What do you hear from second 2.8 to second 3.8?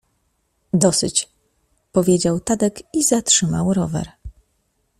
i zatrzymał